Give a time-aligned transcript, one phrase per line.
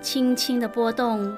[0.00, 1.36] 轻轻的波动，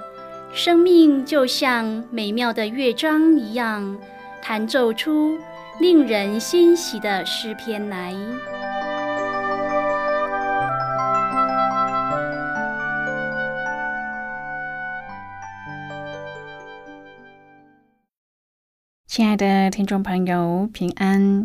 [0.52, 3.98] 生命就像美妙的乐章一样，
[4.42, 5.38] 弹奏出
[5.80, 8.14] 令人欣喜的诗篇来。
[19.06, 21.44] 亲爱的听众朋友，平安！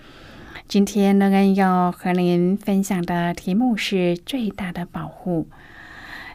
[0.71, 5.49] 今天乐恩要和您分享的题目是最大的保护。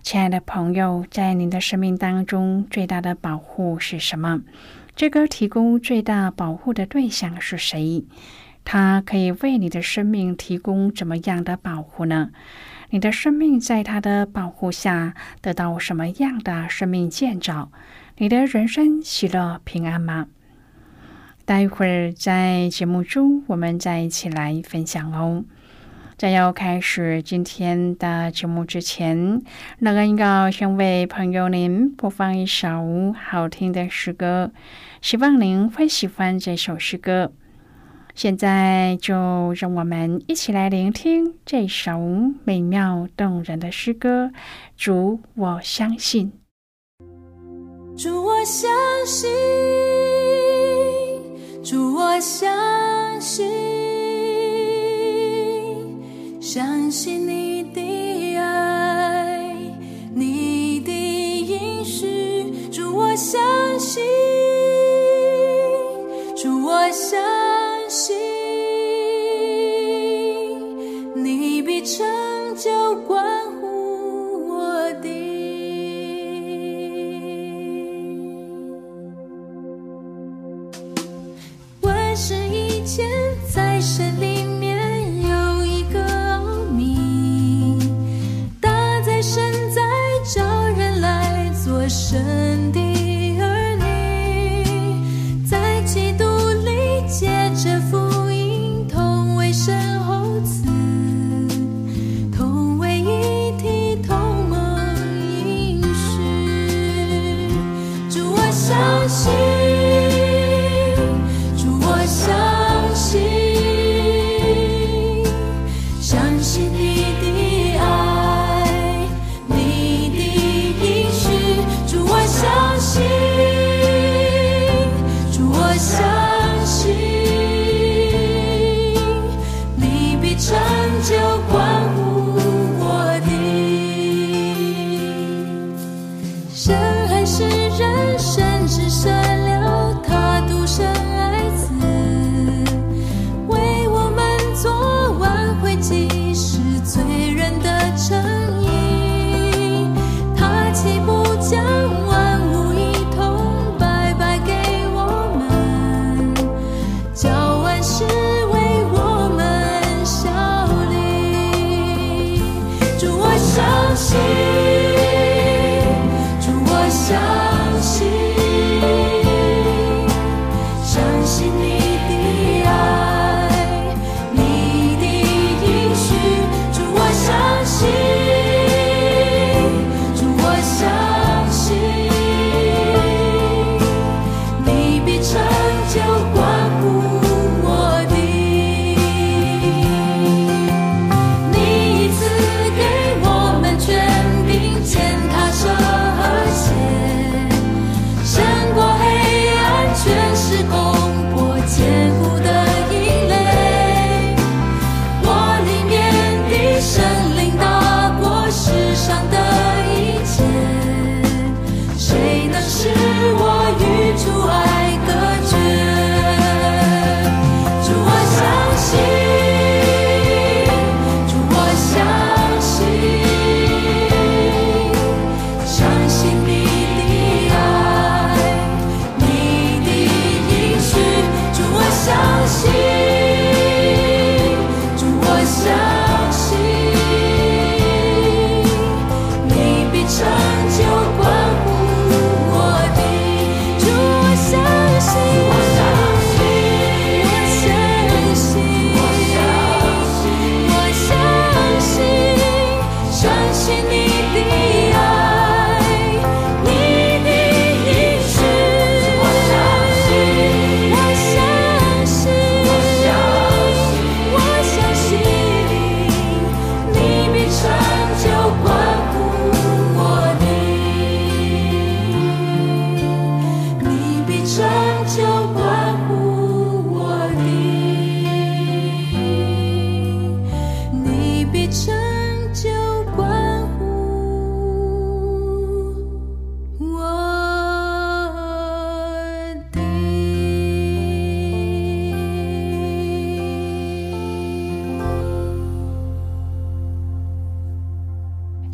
[0.03, 4.42] 亲爱的朋友，在您的生命当中，最大的保护是什么？
[4.95, 8.05] 这个提供最大保护的对象是谁？
[8.62, 12.29] 他可以为你的生命提供怎么样的保护呢？
[12.91, 17.73] 你的生命在他的保护下得到什么样的生命建造？
[18.19, 20.27] 你的人生喜乐平安吗？
[21.47, 25.44] 待会儿在节目中，我们再一起来分享哦。
[26.19, 29.41] 在要开始今天的节目之前，
[29.78, 34.50] 那个要先为朋友您播放一首好听的诗歌，
[35.00, 37.33] 希望您会喜欢这首诗歌。
[38.17, 42.00] 现在就让我们一起来聆听这首
[42.42, 44.33] 美妙动人的诗歌。
[44.77, 46.33] 主，我相信。
[47.96, 48.68] 主，我相
[49.06, 49.30] 信。
[51.69, 53.45] 主，我相信，
[56.41, 59.53] 相信你的爱，
[60.15, 62.53] 你的应许。
[62.71, 63.43] 主，我相
[63.81, 64.01] 信，
[66.37, 67.21] 主，我相
[67.89, 68.15] 信，
[71.17, 72.07] 你必成
[82.19, 83.07] 是一件
[83.47, 84.36] 在神里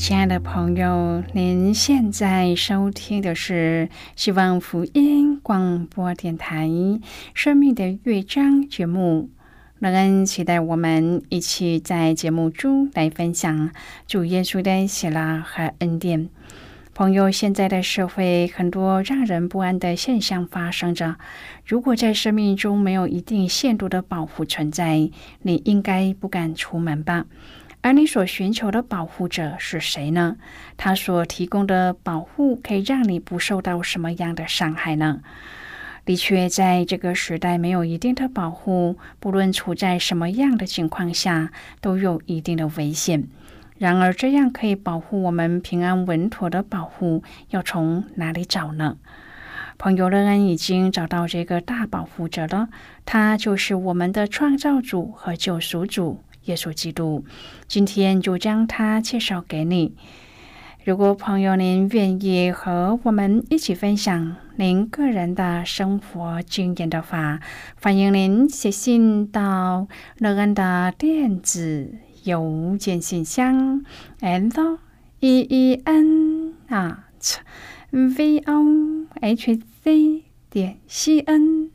[0.03, 6.67] 亲爱的朋友，您现在收听的是希望福音广播电台
[7.35, 9.31] 《生命的乐章》节目。
[9.79, 13.71] 乐恩期待我们一起在节目中来分享
[14.09, 16.29] 主耶稣的喜乐和恩典。
[16.95, 21.15] 朋友，现在的社会很多让人不安的现象发生着。
[21.65, 25.09] 如果在生命中没有一定限度的保护存在，
[25.43, 27.27] 你应该不敢出门吧？
[27.83, 30.37] 而你所寻求的保护者是谁呢？
[30.77, 35.21] 他所提供的保护可以让你不受到什么样的伤害呢？
[36.05, 41.51] 的确，在这个时代，没有一定的保护，不论处在什么样的情况下，
[41.81, 43.25] 都有一定的危险。
[43.79, 48.97] 然而，这样可以保护我们平安稳妥的保护，要从哪里找呢？
[49.77, 52.69] 朋友乐恩已经找到这个大保护者了，
[53.05, 56.21] 他就是我们的创造主和救赎主。
[56.45, 57.25] 耶稣基督，
[57.67, 59.95] 今天就将它介绍给你。
[60.85, 67.41] 如果朋友您愿意和我们一起分享您个人的生活经验的话，
[67.81, 69.87] 欢迎您写信到
[70.19, 71.95] 乐恩的电子
[72.25, 73.85] 邮件信箱
[74.21, 74.79] ：l
[75.21, 77.41] e e n a t
[77.91, 81.72] v o h c 点 c n。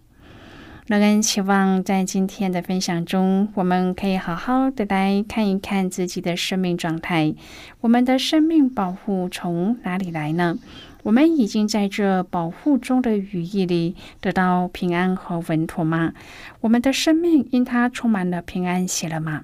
[0.90, 7.36] 乐恩期望在今天的分享中，我们可以好好的来看一看自己的生命状态。
[7.82, 10.58] 我们的生命保护从哪里来呢？
[11.04, 16.14] 我们已经在这保护中的羽翼里得到平安和稳妥吗？
[16.62, 19.44] 我们的生命因它充满了平安喜乐吗？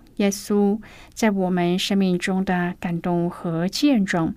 [0.17, 0.79] 耶稣
[1.13, 4.33] 在我们生命中的感动和见证，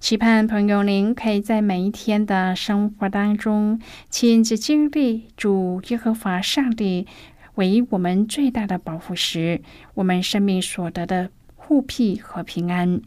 [0.00, 7.06] 期盼朋友您可以在每一天的生活当中亲自经历主耶和华上帝
[7.54, 9.62] 为我们最大的保护时，
[9.94, 13.00] 我们生命所得的护庇和平安。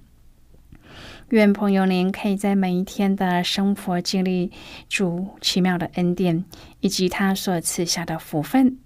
[1.30, 4.52] 愿朋友您可以在每一天的生活经历
[4.88, 6.46] 主奇妙的恩典，
[6.80, 8.78] 以及他所赐下的福分。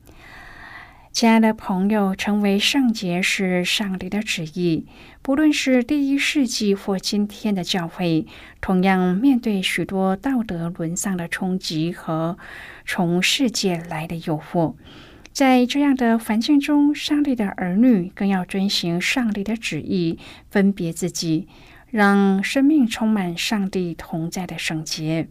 [1.19, 4.85] 亲爱的朋友，成为圣洁是上帝的旨意。
[5.21, 8.25] 不论是第一世纪或今天的教会，
[8.61, 12.37] 同样面对许多道德沦丧的冲击和
[12.85, 14.75] 从世界来的诱惑。
[15.33, 20.17] 在这样的环境中，上帝的儿女更要遵循上帝的旨意，
[20.49, 21.49] 分别自己，
[21.89, 25.27] 让生命充满上帝同在的圣洁，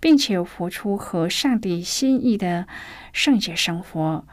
[0.00, 2.66] 并且活出和上帝心意的
[3.14, 4.26] 圣洁生活。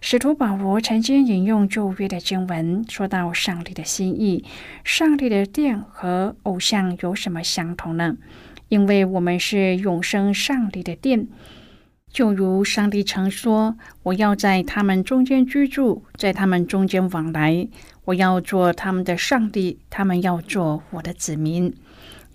[0.00, 4.44] 使徒保罗曾经引用旧约的经文，说到上帝的心意。
[4.84, 8.16] 上帝的殿和偶像有什么相同呢？
[8.68, 11.26] 因为我们是永生上帝的殿，
[12.10, 17.66] 就如上帝曾说：“我要在他们中间居住，在他们中间往来，
[18.04, 21.74] 我要做他们的上帝，他们要做我的子民。”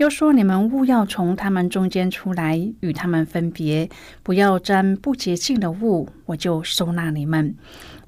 [0.03, 3.89] 又说：“你们勿要从他们中间出来，与他们分别，
[4.21, 7.55] 不要沾不洁净的物，我就收纳你们。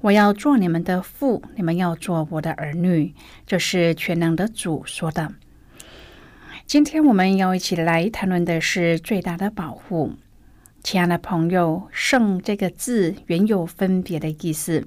[0.02, 3.14] 我要做你们的父，你们要做我的儿女。”
[3.46, 5.32] 这是全能的主说的。
[6.66, 10.12] 今天我们要一起来谈论的是最大的保护。
[10.82, 14.86] 亲爱的朋友，“圣”这个字原有分别的意思。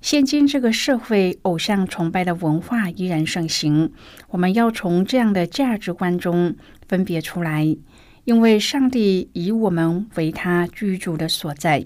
[0.00, 3.90] 现今这个社会，偶像崇拜的文化依然盛行。
[4.28, 6.54] 我们要从这样的价值观中
[6.86, 7.76] 分别出来，
[8.24, 11.84] 因为上帝以我们为他居住的所在。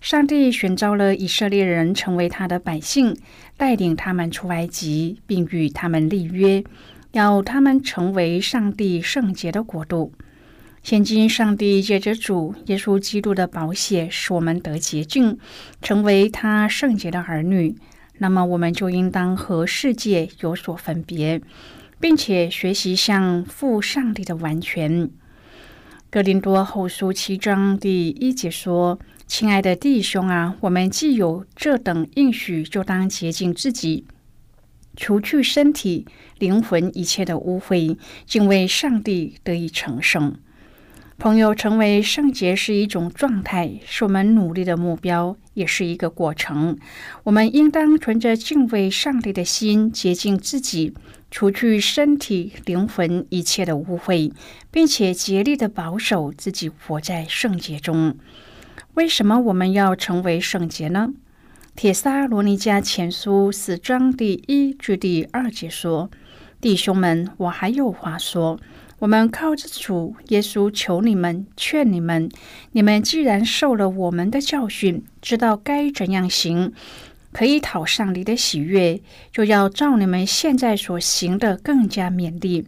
[0.00, 3.16] 上帝选召了以色列人成为他的百姓，
[3.56, 6.62] 带领他们出埃及，并与他们立约，
[7.12, 10.12] 要他们成为上帝圣洁的国度。
[10.86, 15.36] 现今，上帝借着主耶稣基督的宝血，使我们得洁净，
[15.82, 17.74] 成为他圣洁的儿女。
[18.18, 21.42] 那么，我们就应当和世界有所分别，
[21.98, 25.10] 并且学习向父上帝的完全。
[26.08, 34.04] 哥林多后书七章第一节说：“亲爱的弟兄啊，我们既有这等应许，就当洁净自己，
[34.96, 36.06] 除去身体、
[36.38, 40.36] 灵魂一切的污秽，敬畏上帝，得以成圣。”
[41.18, 46.76] 朋友，成为圣洁是一种状态，是我们努力的目标，也是一个过程。
[47.24, 50.92] 我们应当存着敬畏上帝的心，洁净自己，
[51.30, 54.30] 除去身体、灵魂一切的污秽，
[54.70, 58.14] 并且竭力的保守自己活在圣洁中。
[58.92, 61.14] 为什么我们要成为圣洁呢？
[61.74, 66.10] 铁撒罗尼迦前书四章第一至第二节说
[66.60, 68.60] ：“弟兄们，我还有话说。
[68.98, 72.30] 我们靠着主耶稣求你们，劝你们：
[72.72, 76.72] 你们既然受了我们的教训，知道该怎样行，
[77.30, 82.66] 可以讨上帝的喜悦，就要照你们现在所行的更加勉励。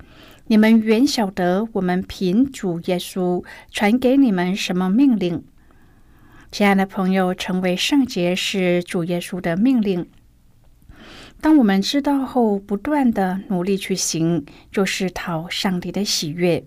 [0.48, 5.42] 你们原晓得我们凭主耶稣传给你们什么命令。”
[6.52, 10.06] 亲爱的朋友，成为圣洁是主耶稣的命令。
[11.40, 16.64] 当我们知道后，不断的努力去行，就是讨上帝的喜悦。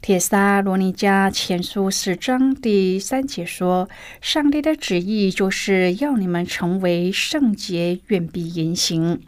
[0.00, 3.88] 铁撒罗尼迦前书四章第三节说
[4.22, 9.20] ：“上帝的旨意就是要你们成为圣洁，愿必言行。”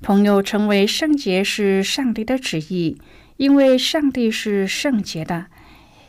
[0.00, 2.98] 朋友，成为圣洁是上帝的旨意，
[3.36, 5.46] 因为上帝是圣洁的。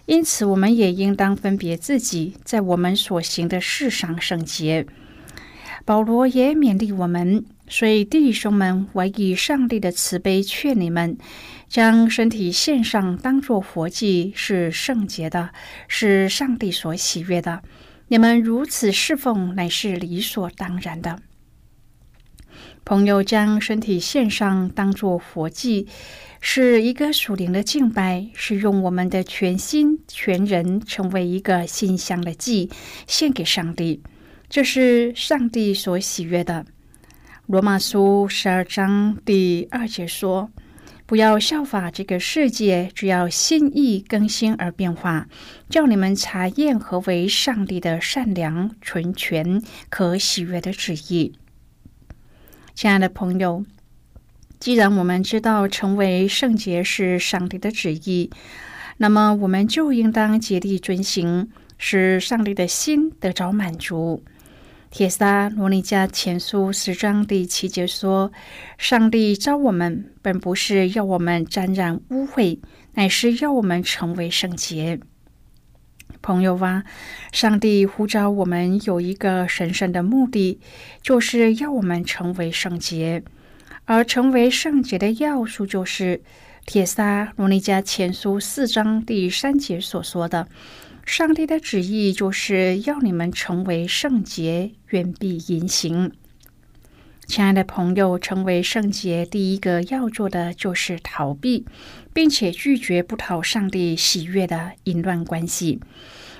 [0.05, 4.85] 因此，我们也应当分别自己在我们所行的事上圣洁。
[5.83, 11.17] 保罗也勉励我们，所以弟兄们，我以上帝的慈悲劝你们，
[11.67, 15.50] 将身体献上，当作活祭，是圣洁的，
[15.88, 17.62] 是上帝所喜悦的。
[18.07, 21.19] 你们如此侍奉，乃是理所当然的。
[22.86, 25.88] 朋友，将身体献上，当作活祭。
[26.39, 32.69] 是一个属灵的敬拜，是用我们的全心全人成为一个馨香的祭，
[33.07, 34.01] 献给上帝。
[34.47, 36.65] 这是上帝所喜悦的。
[37.47, 40.51] 罗马书十二章第二节说
[41.07, 45.29] ：“不要效法这个世界，只要心意更新而变化，
[45.69, 51.35] 叫你们查验何为上帝的善良、纯全、可喜悦的旨意。”
[52.75, 53.63] 亲爱的朋友。
[54.59, 58.29] 既然我们知道成为圣洁是上帝的旨意，
[58.97, 64.21] 那么我们就应当竭力遵行，使上帝的心得着满足。
[64.89, 68.32] 铁撒罗尼迦前书十章第七节说
[68.79, 72.60] ：“上帝召我们，本不是要我们沾染污秽，
[72.94, 75.00] 乃是要我们成为圣洁。”
[76.24, 76.86] 朋友啊，
[77.34, 80.60] 上帝呼召我们有一个神圣的目的，
[81.01, 83.24] 就是要我们成为圣洁。
[83.86, 86.17] 而成为圣洁的要素，就是
[86.65, 90.48] 《铁撒罗尼迦前书》四章第三节所说的
[91.07, 96.11] ：“上帝的旨意就是要你们成为圣洁，远避淫行。”
[97.25, 101.65] 亲爱的朋友，成为圣洁，第一个要做的就是逃避，
[102.13, 105.79] 并且拒绝不讨上帝喜悦的淫乱关系。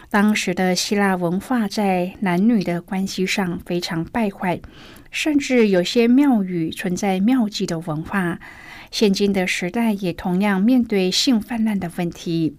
[0.10, 4.60] 当时的希腊文化在男女的关系上非常败坏。
[5.10, 8.38] 甚至有些庙宇存在庙妓的文化。
[8.92, 12.58] 现今的时代也同样面对性泛滥的问题。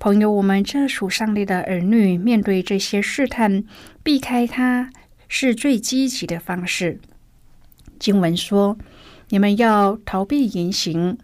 [0.00, 3.62] 朋友，我们这属上帝的儿女，面对这些试探，
[4.02, 4.90] 避开它
[5.28, 6.98] 是最积极的方式。
[7.98, 8.78] 经文说
[9.28, 11.18] ：“你们要逃避淫行。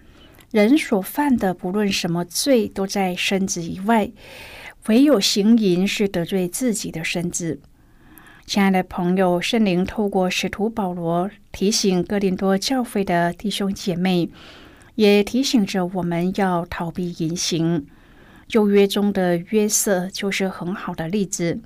[0.51, 4.11] 人所犯的不论什么罪，都在身子以外；
[4.89, 7.59] 唯有行淫，是得罪自己的身子。”
[8.45, 14.29] 亲爱的朋友，圣灵透过使徒保罗提醒哥林多教会的弟兄姐妹，
[14.97, 17.87] 也提醒着我们要逃避淫行。
[18.47, 21.61] 旧约中的约瑟就是很好的例子。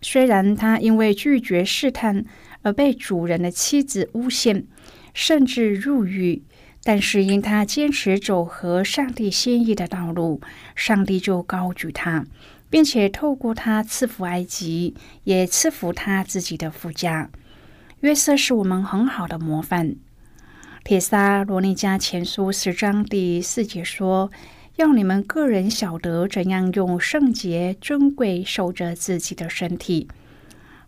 [0.00, 2.24] 虽然他因为拒绝试探
[2.62, 4.66] 而被主人的妻子诬陷，
[5.14, 6.42] 甚至入狱，
[6.82, 10.40] 但是因他坚持走和上帝心意的道路，
[10.74, 12.24] 上帝就高举他。
[12.68, 14.94] 并且透过他赐福埃及，
[15.24, 17.28] 也赐福他自己的夫家。
[18.00, 19.96] 约瑟是我们很好的模范。
[20.82, 24.30] 铁撒罗尼迦前书十章第四节说
[24.76, 30.08] ：“要你们个人晓得怎样用圣洁尊贵守着自己的身体。”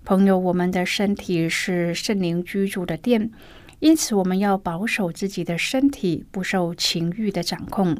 [0.04, 3.30] 朋友，我们的身体是圣灵居住的殿，
[3.78, 7.96] 因此我们要保守自己的身体不受情欲的掌控。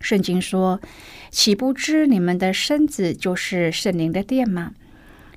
[0.00, 0.80] 圣经说
[1.30, 4.72] ：“岂不知你们的身子就是圣灵的殿吗？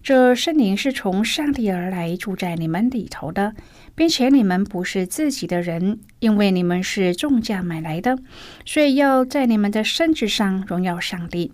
[0.07, 3.53] 这圣灵是从上帝而来，住在你们里头的，
[3.93, 8.17] 并且你们不是自己的人，因为你们是重价买来的，
[8.63, 11.51] 所以要在你们的身子上荣耀上帝。”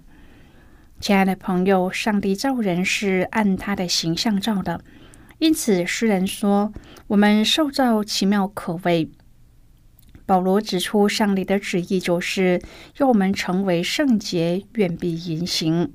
[1.02, 4.84] 亲爱的朋友，上帝造人是按他的形象造的，
[5.40, 6.72] 因此诗人说
[7.10, 9.10] ：“我们受造奇妙可畏。”
[10.28, 12.62] 保罗指出，上帝的旨意就是
[13.00, 15.92] 要我们成为圣洁，远避淫行。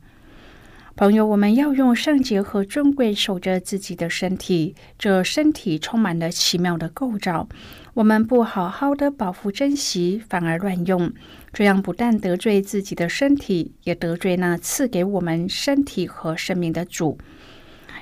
[0.99, 4.75] 朋友，我们要用圣洁和尊贵守着自己的身体。
[4.99, 7.49] 这身体充满了奇妙的构造，
[7.95, 11.13] 我们不好好的保护珍惜，反而乱用，
[11.53, 17.17] 这样不但得罪自己的身体，也得罪那赐给我们身体和生命的主。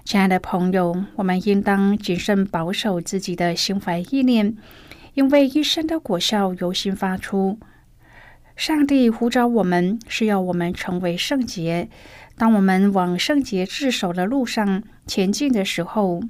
[0.07, 4.57] 亲爱的朋友，我们应当谨慎保守自己的心怀意念，
[5.13, 7.59] 因为一生的果效由心发出。
[8.57, 11.91] 上帝呼召我们，是要我们成为圣洁。
[12.37, 16.23] 当我们往圣洁自守的路上前进的时候，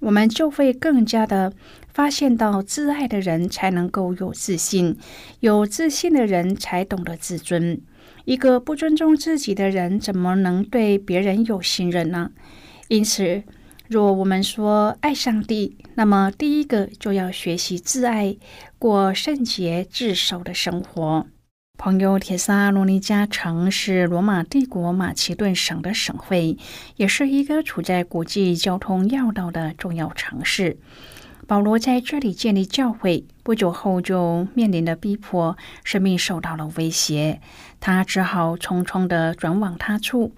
[0.00, 1.52] 我们就会更加的
[1.92, 4.96] 发现到，自爱的人才能够有自信，
[5.40, 7.80] 有自信的人才懂得自尊。
[8.24, 12.32] 一个不尊重自己的人，怎么能对别人有信任呢？
[12.88, 13.44] 因此，
[13.88, 18.36] 若我们说爱上帝，那么第一个就要学习自爱，
[18.78, 21.26] 过圣洁自守的生活。
[21.84, 26.56] 朋友，铁萨罗尼加城是罗马帝国马其顿省的省会，
[26.94, 30.76] 也是一个处在国际交通要道的重要城市。
[31.48, 37.40] 保罗在这里建立教会，不久后就面临着逼迫，生命受到了威胁，
[37.80, 40.32] 他只好匆匆的转往他处。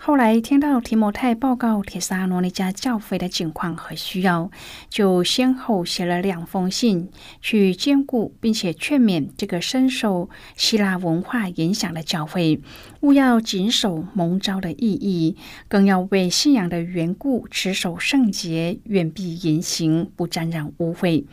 [0.00, 4.48] 后来听到提摩太报告铁萨罗尼迦教会的情况和需要，
[4.88, 7.10] 就先后写了两封信，
[7.42, 12.60] 去兼顾并且劝勉这个深受希腊文化影响的教会，
[13.00, 21.24] 务要谨守蒙召的意义，更要为信仰的缘故持守圣洁，远避言行，不沾染污秽。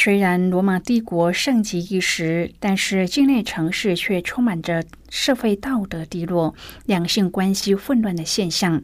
[0.00, 6.54] 虽然罗马帝国盛极一时，但是境内城市却充满着社会道德低落、
[6.86, 8.80] 两性关系混乱的现象。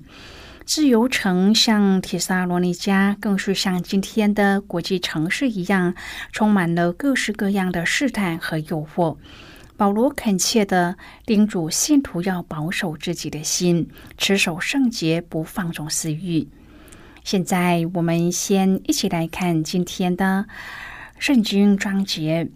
[0.64, 5.94] 自由城像铁萨罗尼加，更是像今天的国际城市一样，
[6.33, 9.16] 充满了各式各样的试探和诱惑。
[9.77, 16.48] 保罗恳切的叮嘱信徒要保守自己的心，持守圣洁，不放纵私欲。
[17.22, 20.46] 现在，我们先一起来看今天的。
[21.18, 22.48] 圣经章节，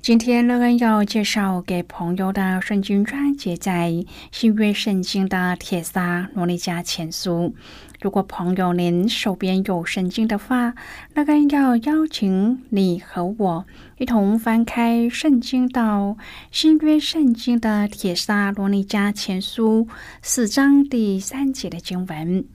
[0.00, 3.92] 今天乐恩要介绍给朋友的圣经章节，在
[4.32, 7.54] 新约圣经的铁撒罗尼迦前书。
[8.00, 10.74] 如果朋友您手边有圣经的话，
[11.14, 13.66] 乐恩要邀请你和我
[13.98, 16.16] 一同翻开圣经到
[16.50, 19.86] 新约圣经的铁撒罗尼迦前书
[20.22, 22.46] 四章第三节的经文。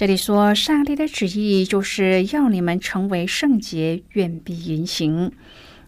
[0.00, 5.30] 这里说，上帝的旨意就是要你们成为圣洁，远避淫行。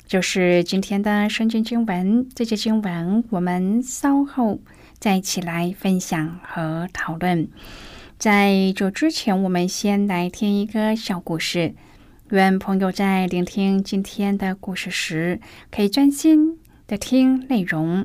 [0.07, 2.29] 就是今天的圣经经文。
[2.35, 4.61] 这些经文我们稍后
[4.99, 7.49] 再一起来分享和讨论。
[8.19, 11.75] 在这之前，我们先来听一个小故事。
[12.33, 18.05] 愿朋友在聆听今天的故事时，可以专心的听内容。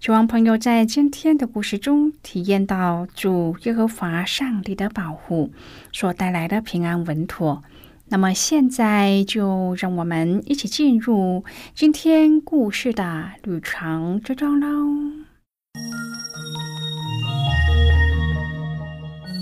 [0.00, 5.52] 希望朋友在今天的故事中体验到主耶和华上帝的保护
[5.92, 7.64] 所带来的平安稳妥。
[8.06, 14.66] 那么，现在就让我们一起进入今天故事的旅程之中喽。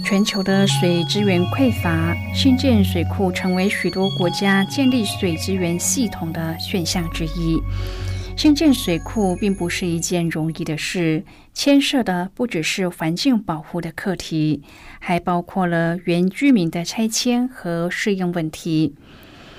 [0.07, 7.61] 全球的水资源匮乏，新建水库成为许多国家建立水资源系统的选项之一。
[8.37, 14.62] 新建水库并不是一件容易的事，牵涉的不只是环境保护的课题，
[15.01, 18.94] 还包括了原居民的拆迁和适应问题。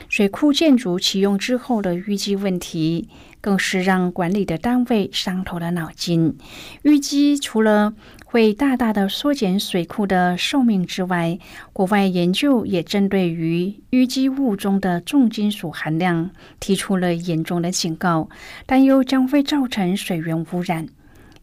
[0.10, 3.10] 水库建筑启用之后的淤积问题，
[3.42, 6.38] 更是让管理的单位伤透了脑筋。
[6.84, 7.94] 淤积除了
[8.26, 11.38] 会大大的缩减水库的寿命之外，
[11.74, 18.30] 国外研究也针对于淤积物中的重金属含量提出了严重的警告，
[18.66, 20.88] 担忧将会造成水源污染。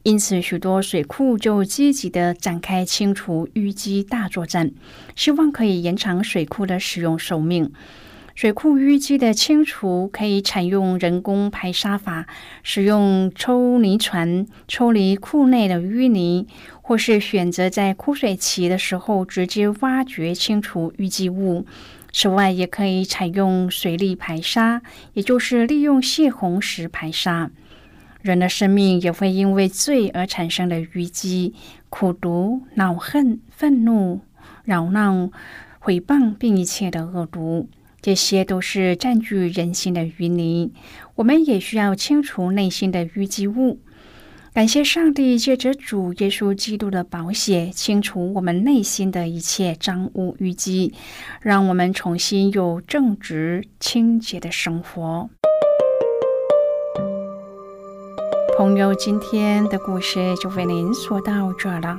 [0.05, 4.71] 因此，许多水库就积极的展开清除淤积大作战，
[5.17, 7.73] 希望可以延长水库的使用寿命。
[8.35, 12.27] 水库淤积的清除可以采用人工排沙法，
[12.65, 16.49] 使用抽泥船抽离库内的淤泥，
[16.83, 21.65] 或是选择在枯水期的时候直接挖掘清除淤积物。
[22.13, 27.53] 此外，也可以采用水力排沙，也就是利用泄洪时排沙。
[28.21, 31.55] 人的生命也会因为罪而产生的淤积、
[31.89, 34.23] 苦毒、恼恨、愤怒、
[34.65, 35.31] 扰乱、
[35.79, 37.69] 毁谤，并一切的恶毒。
[38.05, 40.75] 这些都是占据人心的淤泥，
[41.15, 43.81] 我们也需要清除内心的淤积物。
[44.53, 50.93] 感谢上帝借着主耶稣基督的宝血，清除我们内心的一切脏污淤积，
[51.41, 55.31] 让我们重新有正直清洁的生活。
[58.59, 61.99] 朋友，今天的故事就为您说到这了。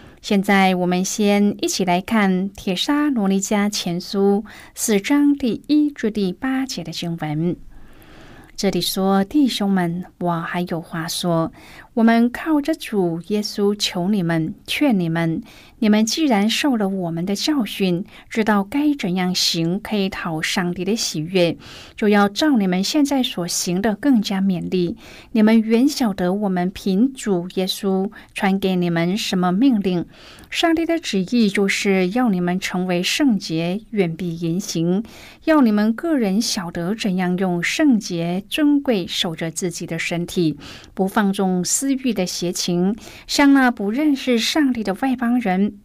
[0.21, 4.43] 现在，我们先一起来看《铁沙罗尼迦前书》
[4.75, 7.57] 四章第一至第八节的经文。
[8.55, 11.51] 这里说：“弟兄们，我还有话说。
[11.93, 15.41] 我们靠着主耶稣求你们，劝你们。
[15.79, 21.57] 你们既然受了我们的教训，知道该怎样行，可以讨上帝的喜悦，
[21.97, 24.95] 就要照你们现在所行的更加勉励。
[25.31, 30.05] 你们原晓得我们凭主耶稣传给你们什么命令。
[30.51, 35.03] 上帝的旨意就是要你们成为圣洁，远避淫行；
[35.45, 40.57] 要你们个人晓得怎样用圣洁。”尊贵守着自己的身体，
[40.93, 45.79] 不放纵私欲的邪情，像那不认识上帝的外邦人。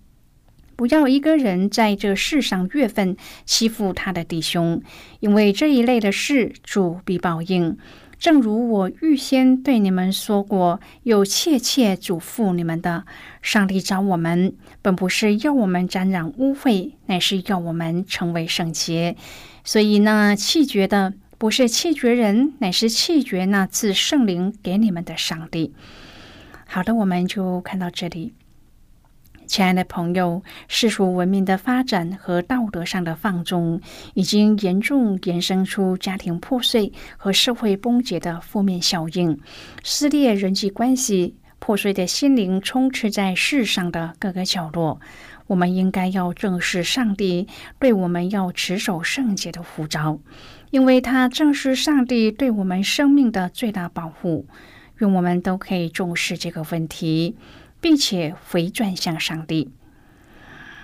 [0.76, 4.82] 不要一个人在这世上月份欺负他的弟兄，
[5.20, 7.78] 因为这一类的事主必报应。
[8.18, 13.06] 正如我预先对你们说过，又切切嘱咐你们的，
[13.40, 19.16] 上帝找我们，本不是要我们沾染污秽，乃是要我们成为圣洁。
[19.64, 21.14] 所以那气绝的。
[21.38, 25.74] 不是弃绝人，乃是弃绝那次圣灵给你们的上帝。
[26.66, 28.32] 好的，我们就看到这里。
[29.46, 33.80] 亲爱的朋友，世俗文明的发展和道德上的放纵，
[34.14, 39.38] 已经严重延伸出家庭破碎和社会崩解的负面效应，
[39.84, 44.98] 撕裂人际关系，破碎的心灵充斥在世上的各个角落。
[45.46, 47.46] 我们应该要正视上帝
[47.78, 50.18] 对我们要持守圣洁的呼召。
[50.70, 54.46] 因为它正是上帝对我们生命的最大保护，
[54.98, 57.36] 愿我们都可以重视这个问题，
[57.80, 59.70] 并且回转向上帝。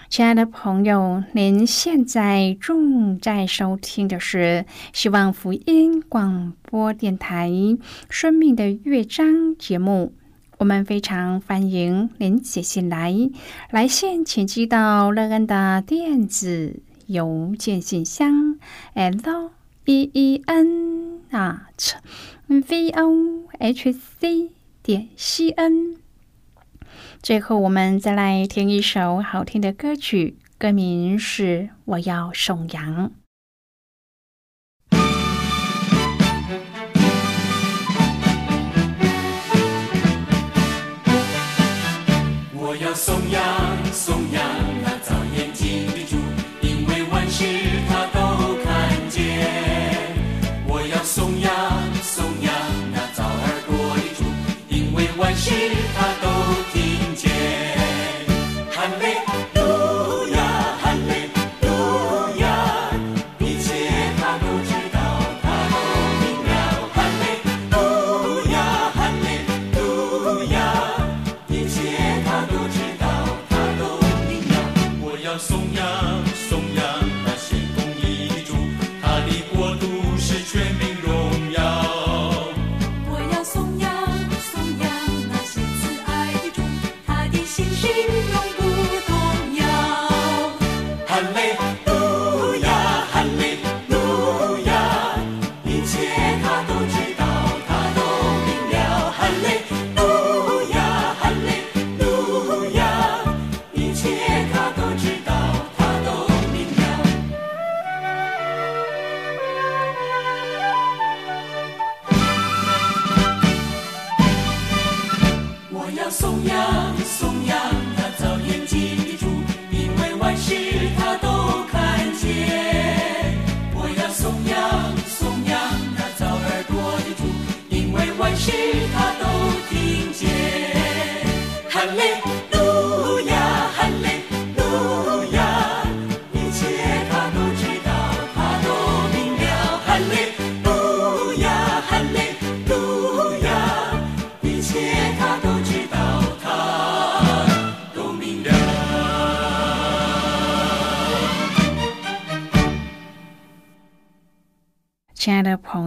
[0.08, 7.48] 亲爱的朋友，您现在正在收听的是希望福音广播电台
[8.10, 10.12] 《生命的乐章》节目。
[10.58, 13.14] 我们非常欢迎您写信来，
[13.70, 18.58] 来信请寄到乐恩的电子邮件信箱
[18.94, 19.61] ：l。
[19.84, 21.68] E e n 啊
[22.46, 25.96] ，v o h c 点 c n。
[27.20, 31.44] 最后，我们再来听一首好听的歌曲，歌名是
[31.84, 33.10] 《我要颂扬》。
[42.54, 44.42] 我要颂扬，颂扬
[44.82, 46.16] 那造眼睛的主，
[46.60, 47.44] 因为万事
[55.34, 56.71] 因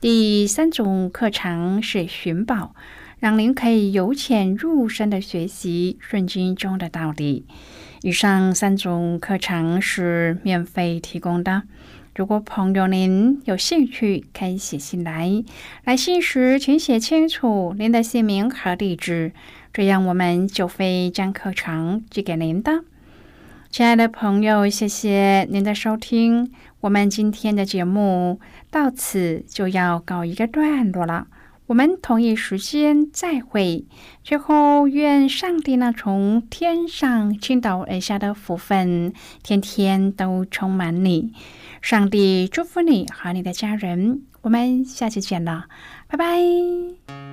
[0.00, 2.72] 第三种课程是寻宝，
[3.18, 7.46] 让您可以由浅入深的学习圣经中的道理。
[8.02, 11.64] 以上三种课程是免费提供的。
[12.14, 15.42] 如果朋友您有兴趣，可以写信来。
[15.82, 19.32] 来信时请写清楚您的姓名和地址，
[19.72, 22.84] 这样我们就会将课程寄给您的。
[23.70, 26.52] 亲爱的朋友，谢谢您的收听。
[26.80, 31.26] 我们今天的节目到此就要告一个段落了。
[31.66, 33.84] 我们同一时间再会。
[34.24, 41.34] 最后，愿上帝呢从天上倾倒而下的福分，天天都充满你。
[41.82, 44.22] 上帝祝福你和你的家人。
[44.40, 45.66] 我们下期见了，
[46.06, 47.27] 拜拜。